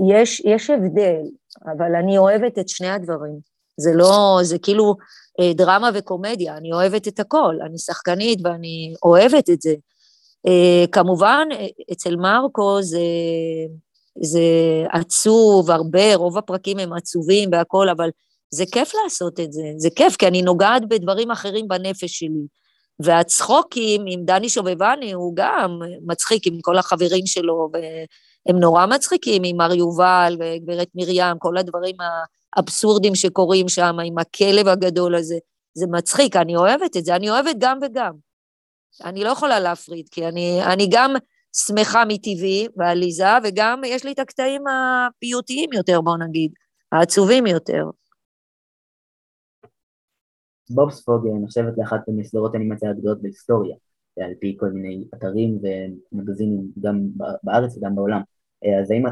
יש, 0.10 0.41
יש 0.46 0.70
הבדל, 0.70 1.22
אבל 1.65 1.96
אני 1.96 2.17
אוהבת 2.17 2.60
את 2.60 2.70
שני 2.70 2.89
הדברים. 2.89 3.55
זה 3.77 3.91
לא, 3.96 4.39
זה 4.41 4.60
כאילו 4.60 4.96
אה, 5.39 5.53
דרמה 5.53 5.89
וקומדיה, 5.94 6.58
אני 6.58 6.74
אוהבת 6.74 7.08
את 7.08 7.20
הכל, 7.20 7.55
אני 7.65 7.77
שחקנית 7.77 8.39
ואני 8.44 8.94
אוהבת 9.03 9.50
את 9.50 9.62
זה. 9.62 9.75
אה, 10.48 10.86
כמובן, 10.91 11.48
אצל 11.91 12.15
מרקו 12.15 12.82
זה, 12.82 13.00
זה 14.22 14.41
עצוב 14.91 15.72
הרבה, 15.72 16.15
רוב 16.15 16.38
הפרקים 16.38 16.79
הם 16.79 16.94
עצובים 16.94 17.50
והכול, 17.51 17.89
אבל 17.89 18.10
זה 18.53 18.63
כיף 18.72 18.91
לעשות 19.03 19.39
את 19.39 19.53
זה, 19.53 19.63
זה 19.77 19.89
כיף, 19.96 20.15
כי 20.15 20.27
אני 20.27 20.41
נוגעת 20.41 20.89
בדברים 20.89 21.32
אחרים 21.32 21.67
בנפש 21.67 22.20
שלי. 22.20 22.48
והצחוקים 23.00 24.06
עם 24.08 24.25
דני 24.25 24.50
שובבני 24.50 25.14
הוא 25.14 25.34
גם 25.36 25.80
מצחיק 26.06 26.48
עם 26.48 26.58
כל 26.62 26.78
החברים 26.78 27.25
שלו, 27.25 27.70
והם 27.74 28.60
נורא 28.60 28.86
מצחיקים 28.86 29.42
עם 29.46 29.58
מר 29.58 29.74
יובל 29.74 30.38
וגברת 30.40 30.88
מרים, 30.96 31.38
כל 31.40 31.58
הדברים 31.58 31.96
האבסורדים 32.58 33.16
שקורים 33.16 33.70
שם, 33.70 33.98
עם 34.06 34.18
הכלב 34.18 34.68
הגדול 34.68 35.16
הזה. 35.16 35.36
זה 35.74 35.86
מצחיק, 35.92 36.36
אני 36.36 36.56
אוהבת 36.56 36.98
את 36.98 37.06
זה, 37.06 37.16
אני 37.16 37.30
אוהבת 37.30 37.56
גם 37.58 37.80
וגם. 37.82 38.12
אני 39.04 39.24
לא 39.24 39.30
יכולה 39.30 39.60
להפריד, 39.60 40.08
כי 40.12 40.28
אני, 40.28 40.64
אני 40.64 40.88
גם 40.92 41.14
שמחה 41.68 42.04
מטבעי 42.06 42.68
ועליזה, 42.78 43.28
וגם 43.44 43.82
יש 43.86 44.04
לי 44.04 44.12
את 44.12 44.20
הקטעים 44.20 44.64
הפיוטיים 44.68 45.74
יותר, 45.74 46.02
בוא 46.02 46.18
נגיד, 46.18 46.52
העצובים 46.92 47.48
יותר. 47.48 47.84
בובספוג 50.69 51.27
נחשבת 51.27 51.74
לאחת 51.77 52.00
מסדרות 52.07 52.53
האנימציה 52.53 52.89
הגדולות 52.89 53.22
בהיסטוריה, 53.22 53.75
על 54.19 54.34
פי 54.39 54.57
כל 54.60 54.69
מיני 54.69 55.05
אתרים 55.15 55.60
ומגזינים 56.12 56.72
גם 56.79 57.07
בארץ 57.43 57.77
וגם 57.77 57.95
בעולם. 57.95 58.22
אז 58.81 58.91
האם 58.91 59.03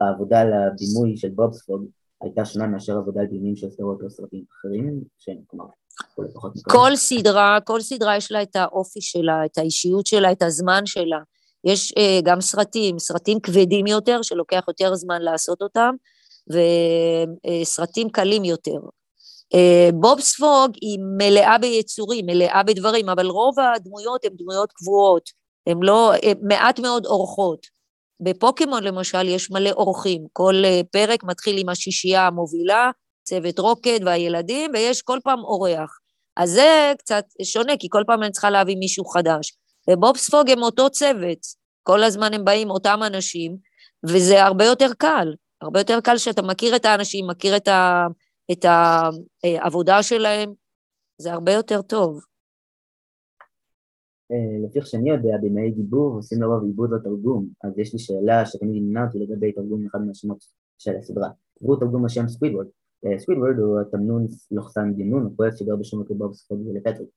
העבודה 0.00 0.40
על 0.40 0.52
הבימוי 0.52 1.16
של 1.16 1.28
בובספוג 1.28 1.84
הייתה 2.22 2.44
שונה 2.44 2.66
מאשר 2.66 2.96
עבודה 2.96 3.20
על 3.20 3.26
בימויים 3.26 3.56
של 3.56 3.70
סדרות 3.70 4.02
או 4.02 4.10
סרטים 4.10 4.44
אחרים, 4.52 5.00
שהם 5.18 5.36
כלומר 5.46 5.64
כל 6.68 6.96
סדרה, 6.96 7.58
כל 7.64 7.80
סדרה 7.80 8.16
יש 8.16 8.32
לה 8.32 8.42
את 8.42 8.56
האופי 8.56 9.00
שלה, 9.00 9.44
את 9.44 9.58
האישיות 9.58 10.06
שלה, 10.06 10.32
את 10.32 10.42
הזמן 10.42 10.86
שלה. 10.86 11.18
יש 11.64 11.92
uh, 11.92 12.22
גם 12.24 12.40
סרטים, 12.40 12.98
סרטים 12.98 13.40
כבדים 13.40 13.86
יותר, 13.86 14.22
שלוקח 14.22 14.64
יותר 14.68 14.94
זמן 14.94 15.22
לעשות 15.22 15.62
אותם, 15.62 15.94
וסרטים 16.50 18.08
קלים 18.10 18.44
יותר. 18.44 18.78
אה, 19.54 19.90
בוב 19.94 20.20
ספוג 20.20 20.70
היא 20.80 20.98
מלאה 21.18 21.58
ביצורים, 21.58 22.26
מלאה 22.26 22.62
בדברים, 22.62 23.08
אבל 23.08 23.26
רוב 23.26 23.54
הדמויות 23.60 24.24
הן 24.24 24.32
דמויות 24.36 24.72
קבועות, 24.72 25.30
הן 25.66 25.78
לא, 25.82 26.12
הן 26.22 26.36
מעט 26.42 26.78
מאוד 26.78 27.06
אורחות. 27.06 27.66
בפוקימון 28.20 28.84
למשל 28.84 29.28
יש 29.28 29.50
מלא 29.50 29.70
אורחים, 29.70 30.26
כל 30.32 30.54
אה, 30.64 30.80
פרק 30.92 31.24
מתחיל 31.24 31.58
עם 31.58 31.68
השישייה 31.68 32.26
המובילה, 32.26 32.90
צוות 33.22 33.58
רוקד 33.58 34.00
והילדים, 34.06 34.70
ויש 34.74 35.02
כל 35.02 35.18
פעם 35.24 35.38
אורח. 35.38 35.98
אז 36.36 36.50
זה 36.50 36.92
קצת 36.98 37.24
שונה, 37.42 37.72
כי 37.78 37.86
כל 37.90 38.02
פעם 38.06 38.22
אני 38.22 38.32
צריכה 38.32 38.50
להביא 38.50 38.76
מישהו 38.76 39.04
חדש. 39.04 39.56
ובוב 39.90 40.16
ספוג 40.16 40.50
הם 40.50 40.62
אותו 40.62 40.90
צוות, 40.90 41.38
כל 41.82 42.04
הזמן 42.04 42.34
הם 42.34 42.44
באים 42.44 42.70
אותם 42.70 43.00
אנשים, 43.06 43.56
וזה 44.08 44.44
הרבה 44.44 44.64
יותר 44.64 44.90
קל. 44.98 45.34
הרבה 45.62 45.80
יותר 45.80 46.00
קל 46.00 46.18
שאתה 46.18 46.42
מכיר 46.42 46.76
את 46.76 46.84
האנשים, 46.84 47.26
מכיר 47.26 47.56
את 47.56 47.68
ה... 47.68 48.06
את 48.52 48.64
העבודה 49.44 50.02
שלהם, 50.02 50.52
זה 51.18 51.32
הרבה 51.32 51.52
יותר 51.52 51.82
טוב. 51.82 52.20
אה, 54.32 54.66
לפי 54.68 54.78
איך 54.78 54.86
שאני 54.86 55.10
יודע, 55.10 55.36
בימי 55.40 55.70
דיבור 55.70 56.14
עושים 56.14 56.42
לרוב 56.42 56.64
עיבוד 56.64 56.90
לתרגום, 56.94 57.48
אז 57.64 57.78
יש 57.78 57.92
לי 57.92 57.98
שאלה 57.98 58.46
שתמיד 58.46 58.82
נמנעת 58.82 59.14
לגבי 59.14 59.52
תרגום 59.52 59.86
אחד 59.86 59.98
מהשמות 60.06 60.44
של 60.78 60.96
הסדרה. 60.96 61.28
תראו 61.58 61.76
תרגום 61.76 62.04
השם 62.04 62.28
סקווידוורד. 62.28 62.66
סקווידוורד 63.18 63.58
הוא 63.58 63.80
התמנון 63.80 64.26
לוחסן 64.50 64.92
גינון, 64.94 65.26
הפרויקט 65.26 65.56
שגר 65.56 65.76
בשמות 65.76 66.10
לבוב 66.10 66.34
סקוויד 66.34 66.66
ולפטריק. 66.66 67.08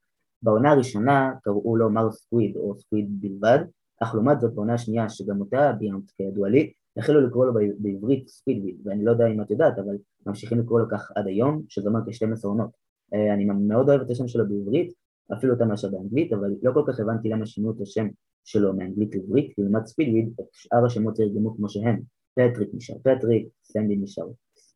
בעונה 0.42 0.70
הראשונה 0.70 1.32
קראו 1.42 1.76
לו 1.76 1.90
מר 1.90 2.12
סקוויד 2.12 2.56
או 2.56 2.78
סקוויד 2.78 3.20
בלבד, 3.20 3.58
אך 4.02 4.14
לעומת 4.14 4.40
זאת 4.40 4.54
בעונה 4.54 4.74
השנייה, 4.74 5.08
שגם 5.08 5.40
אותה 5.40 5.72
ביאנט 5.78 6.10
כידוע 6.16 6.48
לי, 6.48 6.72
החלו 6.96 7.20
לקרוא 7.20 7.46
לו 7.46 7.52
בעברית 7.78 8.28
סקווידוויד, 8.28 8.76
ואני 8.84 9.04
לא 9.04 9.10
יודע 9.10 9.26
אם 9.26 9.42
את 9.42 9.50
יודעת, 9.50 9.78
אבל 9.78 9.96
ממשיכים 10.26 10.58
לקרוא 10.58 10.80
לו 10.80 10.86
כך 10.90 11.10
עד 11.14 11.26
היום, 11.26 11.62
שזה 11.68 11.88
אומר 11.88 12.00
כ-12 12.00 12.46
עונות. 12.48 12.70
אה, 13.14 13.34
אני 13.34 13.44
מאוד 13.44 13.88
אוהב 13.88 14.00
את 14.00 14.10
השם 14.10 14.28
שלו 14.28 14.48
בעברית, 14.48 14.92
אפילו 15.32 15.52
יותר 15.52 15.64
מאשר 15.64 15.88
באנגלית, 15.88 16.32
אבל 16.32 16.50
לא 16.62 16.72
כל 16.72 16.82
כך 16.86 17.00
הבנתי 17.00 17.28
למה 17.28 17.46
שינו 17.46 17.70
את 17.70 17.80
השם 17.80 18.08
שלו 18.44 18.74
מאנגלית 18.74 19.14
לעברית, 19.14 19.52
כי 19.54 19.62
לעומת 19.62 19.86
סקווידוויד, 19.86 20.32
את 20.40 20.46
שאר 20.52 20.84
השמות 20.86 21.16
תרגמו 21.16 21.56
כמו 21.56 21.68
שהם. 21.68 22.00
פטריק 22.34 22.68
נשאר 22.72 22.96
פטריק, 23.02 23.48
סנדי 23.64 23.96
נשאר 23.96 24.26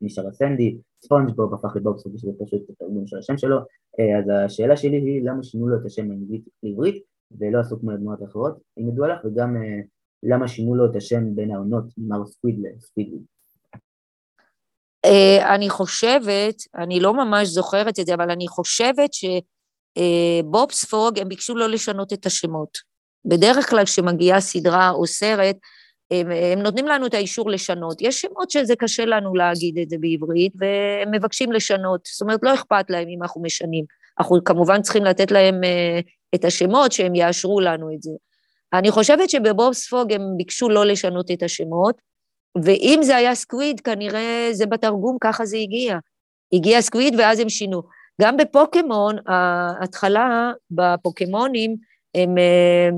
נשאר 0.01 0.29
הסנדי, 0.29 0.79
ספונג'בוב 1.05 1.55
הפך 1.55 1.77
לבובספוג 1.77 2.13
בשביל 2.13 2.33
פשוט 2.39 2.71
התרגום 2.71 3.07
של 3.07 3.19
השם 3.19 3.39
שלו, 3.39 3.57
אה, 4.01 4.19
אז 4.19 4.25
השאלה 4.45 4.77
שלי 4.77 4.97
היא 4.97 5.23
למה 5.23 5.43
שינו 5.43 5.69
לו 5.69 5.77
את 5.77 5.87
השם 5.87 6.09
מאנגלית 6.09 6.49
לעברית 6.63 7.03
ולא 7.39 7.61
עשו 7.61 7.81
כמו 7.81 7.91
לדמויות 7.91 8.23
אחרות, 8.23 8.59
אם 8.79 8.89
ידוע 8.89 9.09
לך, 9.09 9.25
וגם 9.25 9.57
אה, 9.57 9.81
למה 10.23 10.49
שינו 10.49 10.75
לו 10.75 10.91
את 10.91 10.97
השם 10.97 11.35
בין 11.35 11.51
העונות 11.51 11.85
ממר 11.99 12.27
סקוויד 12.27 12.57
לסקווידוויד. 12.63 13.23
אה, 15.05 15.55
אני 15.55 15.71
חושבת, 15.71 16.55
אני 16.75 17.01
לא 17.01 17.15
ממש 17.15 17.49
זוכרת 17.49 17.99
את 17.99 18.07
זה, 18.07 18.15
אבל 18.15 18.31
אני 18.31 18.49
חושבת 18.49 19.11
שבובספוג, 19.99 21.19
הם 21.19 21.29
ביקשו 21.29 21.55
לא 21.55 21.69
לשנות 21.69 22.13
את 22.13 22.27
השמות. 22.27 22.79
בדרך 23.25 23.71
כלל 23.71 23.85
כשמגיעה 23.85 24.41
סדרה 24.41 24.91
או 24.91 25.07
סרט, 25.07 25.57
הם, 26.11 26.31
הם 26.31 26.59
נותנים 26.59 26.87
לנו 26.87 27.07
את 27.07 27.15
האישור 27.15 27.51
לשנות. 27.51 28.03
יש 28.03 28.21
שמות 28.21 28.51
שזה 28.51 28.77
קשה 28.77 29.05
לנו 29.05 29.35
להגיד 29.35 29.79
את 29.79 29.91
זה 29.91 29.97
בעברית, 30.01 30.53
והם 30.57 31.11
מבקשים 31.11 31.53
לשנות. 31.53 32.01
זאת 32.13 32.23
אומרת, 32.23 32.41
לא 32.43 32.55
אכפת 32.55 32.91
להם 32.91 33.09
אם 33.09 33.23
אנחנו 33.23 33.43
משנים. 33.43 33.85
אנחנו 34.19 34.45
כמובן 34.45 34.83
צריכים 34.83 35.05
לתת 35.05 35.31
להם 35.31 35.55
uh, 35.55 36.03
את 36.35 36.45
השמות 36.45 36.93
שהם 36.93 37.15
יאשרו 37.15 37.61
לנו 37.61 37.95
את 37.95 38.03
זה. 38.03 38.11
אני 38.79 38.91
חושבת 38.91 39.31
שבבובספוג 39.31 40.13
הם 40.13 40.23
ביקשו 40.37 40.69
לא 40.69 40.87
לשנות 40.87 41.31
את 41.31 41.43
השמות, 41.43 42.01
ואם 42.65 43.01
זה 43.03 43.17
היה 43.17 43.35
סקוויד, 43.35 43.81
כנראה 43.81 44.49
זה 44.53 44.67
בתרגום, 44.67 45.17
ככה 45.21 45.47
זה 45.47 45.57
הגיע. 45.57 45.99
הגיע 46.53 46.81
סקוויד 46.83 47.15
ואז 47.19 47.41
הם 47.41 47.49
שינו. 47.49 47.83
גם 48.23 48.37
בפוקימון, 48.37 49.17
ההתחלה 49.27 50.53
בפוקימונים, 50.71 51.77
הם, 52.15 52.39
אה, 52.39 52.89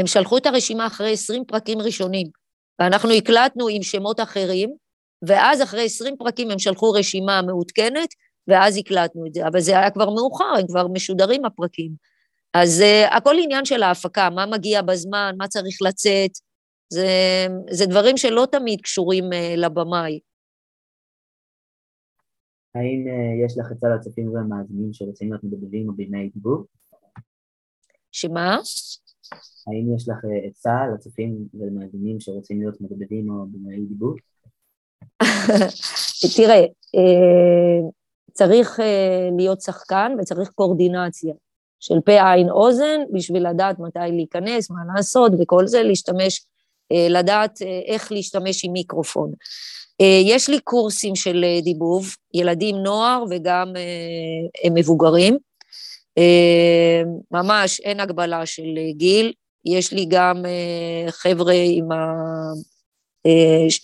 הם 0.00 0.06
שלחו 0.06 0.38
את 0.38 0.46
הרשימה 0.46 0.86
אחרי 0.86 1.12
20 1.12 1.44
פרקים 1.44 1.78
ראשונים, 1.78 2.26
ואנחנו 2.80 3.10
הקלטנו 3.10 3.68
עם 3.68 3.82
שמות 3.82 4.20
אחרים, 4.20 4.70
ואז 5.22 5.62
אחרי 5.62 5.84
20 5.84 6.16
פרקים 6.16 6.50
הם 6.50 6.58
שלחו 6.58 6.90
רשימה 6.90 7.42
מעודכנת, 7.42 8.08
ואז 8.48 8.76
הקלטנו 8.76 9.26
את 9.26 9.34
זה. 9.34 9.46
אבל 9.46 9.60
זה 9.60 9.78
היה 9.78 9.90
כבר 9.90 10.10
מאוחר, 10.10 10.54
הם 10.58 10.66
כבר 10.66 10.88
משודרים 10.88 11.44
הפרקים. 11.44 12.09
אז 12.54 12.80
אה, 12.80 13.16
הכל 13.16 13.34
עניין 13.42 13.64
של 13.64 13.82
ההפקה, 13.82 14.30
מה 14.30 14.46
מגיע 14.46 14.82
בזמן, 14.82 15.34
מה 15.38 15.48
צריך 15.48 15.78
לצאת, 15.82 16.30
זה, 16.92 17.06
זה 17.70 17.86
דברים 17.86 18.16
שלא 18.16 18.46
תמיד 18.52 18.80
קשורים 18.80 19.24
uh, 19.24 19.56
לבמאי. 19.56 20.20
האם 22.74 23.04
uh, 23.06 23.44
יש 23.46 23.58
לך 23.58 23.66
עצה 23.72 23.86
לצופים 23.96 24.34
והמאזינים 24.34 24.92
שרוצים 24.92 25.28
להיות 25.28 25.44
מדברים 25.44 25.88
או 25.88 25.94
בימי 25.94 26.28
דיבור? 26.28 26.64
שמה? 28.12 28.58
האם 29.66 29.94
יש 29.96 30.08
לך 30.08 30.18
עצה 30.48 30.86
לצופים 30.94 31.48
ולמאזינים 31.54 32.20
שרוצים 32.20 32.60
להיות 32.60 32.80
מדברים 32.80 33.30
או 33.30 33.46
בימי 33.46 33.86
דיבור? 33.86 34.14
תראה, 36.36 36.64
צריך 38.32 38.80
להיות 39.36 39.60
שחקן 39.60 40.12
וצריך 40.20 40.50
קואורדינציה. 40.50 41.34
של 41.80 42.00
פה, 42.04 42.32
עין, 42.32 42.50
אוזן, 42.50 43.00
בשביל 43.12 43.48
לדעת 43.48 43.78
מתי 43.78 43.98
להיכנס, 44.12 44.70
מה 44.70 44.80
לעשות 44.94 45.32
וכל 45.40 45.66
זה, 45.66 45.82
להשתמש, 45.82 46.46
אה, 46.92 47.06
לדעת 47.08 47.62
אה, 47.62 47.80
איך 47.86 48.12
להשתמש 48.12 48.64
עם 48.64 48.72
מיקרופון. 48.72 49.32
אה, 50.00 50.20
יש 50.24 50.48
לי 50.48 50.60
קורסים 50.60 51.16
של 51.16 51.44
דיבוב, 51.62 52.14
ילדים, 52.34 52.76
נוער 52.76 53.24
וגם 53.30 53.72
מבוגרים. 54.74 55.38
ממש 57.30 57.80
אין 57.80 58.00
הגבלה 58.00 58.46
של 58.46 58.78
גיל, 58.96 59.32
יש 59.64 59.92
לי 59.92 60.06
גם 60.08 60.44
חבר'ה 61.08 61.54
עם 61.64 61.92
ה... 61.92 62.12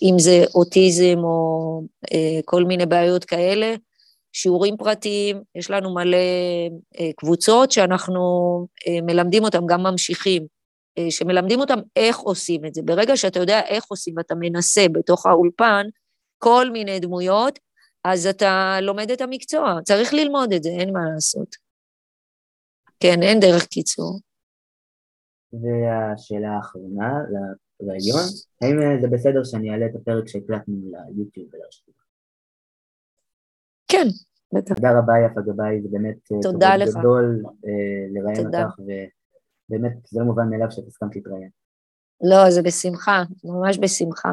אם 0.01 0.19
זה 0.19 0.43
אוטיזם 0.55 1.17
או 1.23 1.81
כל 2.45 2.63
מיני 2.63 2.85
בעיות 2.85 3.25
כאלה, 3.25 3.75
שיעורים 4.33 4.77
פרטיים, 4.77 5.41
יש 5.55 5.71
לנו 5.71 5.93
מלא 5.93 6.17
אה, 6.99 7.09
קבוצות 7.17 7.71
שאנחנו 7.71 8.21
אה, 8.87 9.01
מלמדים 9.01 9.43
אותם, 9.43 9.65
גם 9.67 9.83
ממשיכים, 9.83 10.45
אה, 10.97 11.11
שמלמדים 11.11 11.59
אותם 11.59 11.79
איך 11.95 12.19
עושים 12.19 12.65
את 12.65 12.73
זה. 12.73 12.81
ברגע 12.81 13.17
שאתה 13.17 13.39
יודע 13.39 13.61
איך 13.67 13.85
עושים 13.85 14.13
ואתה 14.17 14.35
מנסה 14.35 14.85
בתוך 14.91 15.25
האולפן 15.25 15.85
כל 16.37 16.69
מיני 16.71 16.99
דמויות, 16.99 17.59
אז 18.03 18.27
אתה 18.27 18.77
לומד 18.81 19.11
את 19.11 19.21
המקצוע. 19.21 19.79
צריך 19.83 20.13
ללמוד 20.13 20.53
את 20.53 20.63
זה, 20.63 20.69
אין 20.69 20.93
מה 20.93 20.99
לעשות. 21.13 21.55
כן, 22.99 23.23
אין 23.23 23.39
דרך 23.39 23.65
קיצור. 23.65 24.19
והשאלה 25.53 26.49
האחרונה 26.55 27.09
לרעיון, 27.79 28.25
האם 28.61 29.01
זה 29.01 29.07
בסדר 29.07 29.43
שאני 29.43 29.71
אעלה 29.71 29.85
את 29.85 29.95
הפרק 29.95 30.27
שהקלטנו 30.27 30.75
ליוטיוב 30.91 31.47
ולרשתות? 31.53 32.06
כן, 33.87 34.07
בטח. 34.53 34.75
תודה 34.75 34.99
רבה 34.99 35.13
יפה 35.25 35.41
גבאי, 35.41 35.81
זה 35.81 35.87
באמת 35.91 36.17
אה, 36.31 36.37
תודה 36.41 36.75
לך. 36.77 36.89
גדול 36.99 37.43
אה, 37.45 38.05
לראיין 38.13 38.45
אותך, 38.45 38.79
ובאמת 38.79 39.97
זה 40.11 40.19
לא 40.19 40.25
מובן 40.25 40.49
מאליו 40.49 40.71
שאת 40.71 40.87
הסכמת 40.87 41.15
להתראיין. 41.15 41.49
לא, 42.23 42.51
זה 42.51 42.61
בשמחה, 42.61 43.23
ממש 43.43 43.79
בשמחה. 43.79 44.29